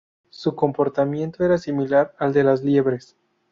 [0.31, 3.15] Su comportamiento era similar al de las liebres.